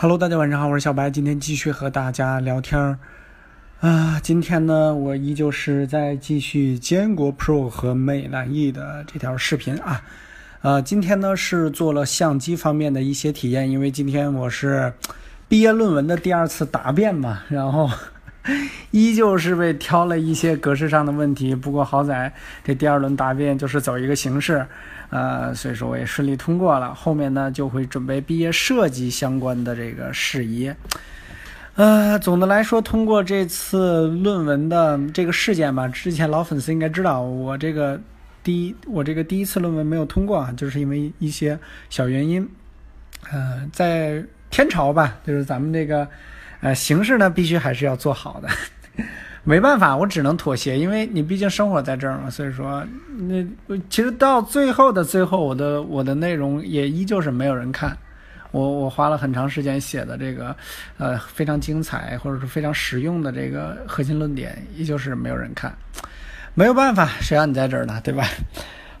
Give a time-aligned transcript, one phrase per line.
[0.00, 2.98] Hello，大家晚上好，我是小白，今天继续和大家聊天儿
[3.80, 4.20] 啊。
[4.22, 10.00] 今天呢，我依旧是在继续坚果 Pro 和美蓝 E 的这条视频啊。
[10.60, 14.92] 呃，今天呢是做了相机方面的一些体验，因为今天我是
[15.48, 17.90] 毕业论文的第二次答辩嘛，然后
[18.90, 22.32] 依旧是被挑了一些格式上的问题，不过好在
[22.64, 24.66] 这第二轮答辩就是走一个形式。
[25.10, 26.94] 呃，所以说我也顺利通过了。
[26.94, 30.70] 后面呢，就会准备毕业设计相关的这个事宜。
[31.76, 37.98] 呃，总的来说，通过这次论文的这个事件吧，之前老粉丝应该知道，我这个
[38.42, 41.58] 第一，我这个第一次论文没有通过啊，就是因为一些
[41.88, 42.46] 小原因。
[43.30, 46.06] 呃，在天朝吧，就是咱们这个
[46.60, 48.48] 呃形式呢，必须还是要做好的。
[49.44, 52.84] 没办法，我只能妥协，因为你毕竟生活在这儿嘛，所以说，
[53.16, 53.42] 那
[53.88, 57.96] 其实到最后的最后，我的我的内容也依旧是没有人看，
[58.50, 60.54] 我我花了很长时间写的这个，
[60.98, 65.72] 呃，非常精彩或者是非常实用的这个核心论点，依旧是没有人看，
[66.52, 68.26] 没有办法，谁让你在这儿呢，对吧？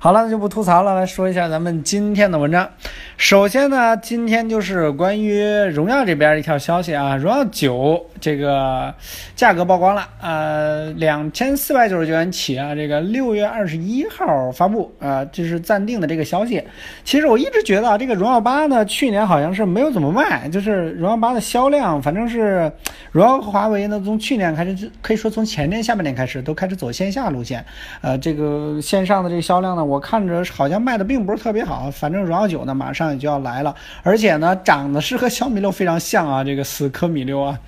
[0.00, 2.70] 好了，那就不吐槽了，来说一下咱们今天的文章。
[3.16, 8.94] 首先呢，今天就是关于荣耀这边一条消息啊，荣耀九这个
[9.34, 16.62] 价格曝光了，呃，两千四百九十九元起啊，这个六月二十一号发布啊，这是暂定的这个消息。
[17.04, 22.70] 其实我一直觉得啊，这个荣耀八呢，去年好像是没有怎么卖，就是荣耀八的销量，反正是
[23.12, 27.64] 荣耀和华为呢，从去年开始，可以说从前年下半年开始，都开始走线下路线，
[28.00, 29.84] 呃，这个线上的这个销量呢。
[29.84, 37.58] 我看着好像卖的并不是特别好，反正荣耀九呢马上也就要来了，而且呢长得是和小米六非常像啊，这个死磕米六啊。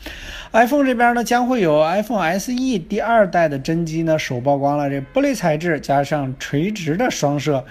[0.52, 2.52] iPhone 这边呢将会有 iPhone SE
[2.88, 7.64] 第二代的真机呢首曝光了，这玻璃材质加上垂直的双摄。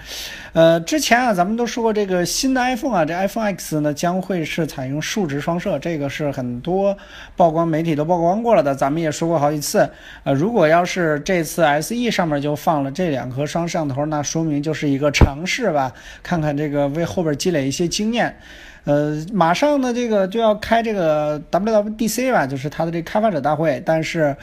[0.54, 6.96] 呃，之前啊咱们都说过这个新的 iPhone 啊，这 iPhone X 呢将会是采用竖直双摄，这个是很多
[7.36, 9.86] 曝光媒体都曝光过了的，咱们也说过好几次。
[10.24, 18.34] 呃，如果要是这次 SE 上面就放了这两颗双摄像头，那说明就是一个尝试吧，看看这个为后边积累一些经验。
[18.84, 23.82] 呃，马上呢，这个就要开这个 WWDC 吧，就是它的这开发者大会。
[23.84, 24.36] 但是，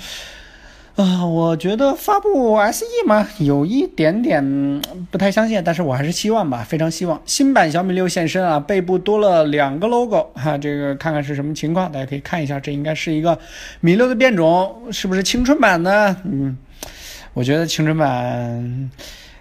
[0.96, 5.62] 啊，我觉得发布 SE 嘛，有一点点不太相信。
[5.64, 13.38] 但是我还是希望吧，非常希望新版小米六现身啊，背部多了两个 logo 哈，这个看看是什么情况，大家可以看一下，这应该是一个
[13.80, 16.18] 米六的变种，是不是青春版呢？
[16.24, 16.58] 嗯，
[17.34, 18.90] 我觉得青春版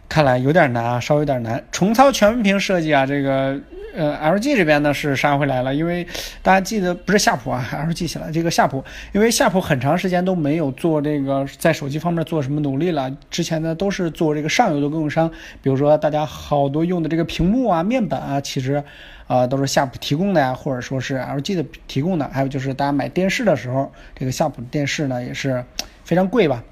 [0.08, 1.64] 看来有点难啊，稍微有点难。
[1.72, 3.58] 重操全屏设计啊，这个。
[3.96, 6.06] 呃，LG 这边呢是杀回来了，因为
[6.42, 15.30] 大家记得不是夏普啊，LG 起来这个夏普，因为夏普很长时间都没有做这个在手机方面做什么努力了，之前呢都是做这个上游的供应商，
[15.62, 18.84] 比如说大家好多用的这个屏幕啊、面板啊，其实
[19.26, 25.64] 啊都是夏普提供的呀，或者说是 LG 的提供的，还有就是大家买电视的时候，这个夏普电视呢也是
[26.04, 26.62] 非常贵吧。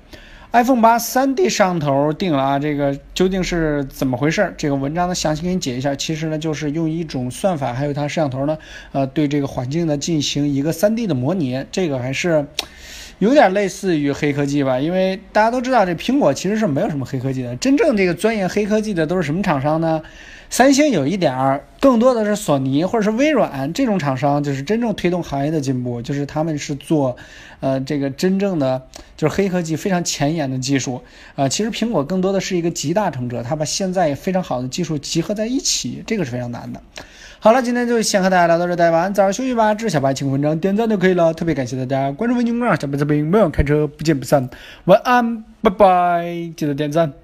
[0.55, 4.55] iPhone 八三 D 摄像头定了啊，这个究竟是怎么回事？
[4.57, 5.97] 这个文章呢详细给你解一下。
[5.97, 8.57] 其实呢，就是用一种算法，还有它摄像头呢，
[8.93, 11.65] 呃，对这个环境呢进行一个三 D 的模拟。
[11.73, 12.47] 这个还是
[13.19, 17.57] 有点类似于黑科技吧，因为大家都知道，这苹果其实是没有什么黑科技的。
[17.57, 20.01] 真正这个钻研黑科技的都是什么厂商呢？
[20.55, 27.17] 三星有一点儿，更多的是索尼或者是微软这种厂商，就是真正推动行业的进步，就是他们是做，
[27.59, 28.81] 呃，这个真正的
[29.17, 31.03] 就是黑科技非常前沿的技术，
[31.35, 36.81] 啊，其实苹果更多的是一个集大成者，他把现在非常好的技术集合在一起，这个是非常难的。
[37.41, 39.75] 好了，今天就先和大家聊到这，大家晚安，早点休息吧。
[39.75, 44.49] 支持小白，请文章点赞就可以了，特别感谢大家关注微信公众号“小白这边没有开车，不见不散。
[44.85, 47.24] 晚安，拜拜，记得点赞。